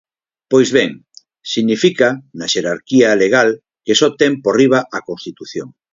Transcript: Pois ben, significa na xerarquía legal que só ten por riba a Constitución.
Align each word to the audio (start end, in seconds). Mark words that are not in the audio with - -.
Pois 0.51 0.69
ben, 0.77 0.91
significa 1.53 2.07
na 2.37 2.47
xerarquía 2.53 3.09
legal 3.23 3.49
que 3.85 3.97
só 3.99 4.07
ten 4.19 4.31
por 4.43 4.53
riba 4.61 4.79
a 4.97 4.99
Constitución. 5.09 5.67